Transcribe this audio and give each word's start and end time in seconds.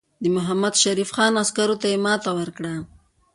د 0.23 0.23
محمدشریف 0.35 1.09
خان 1.15 1.33
عسکرو 1.43 1.75
ته 1.81 1.87
یې 1.91 1.97
ماته 2.05 2.31
ورکړه. 2.39 2.73